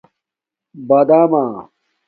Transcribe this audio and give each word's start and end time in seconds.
بادامہ 0.87 1.43